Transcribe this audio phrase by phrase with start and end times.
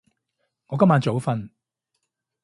[0.65, 1.51] 我今晚早瞓